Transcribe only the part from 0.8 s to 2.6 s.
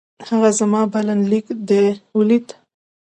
بلنليک دې ولېد؟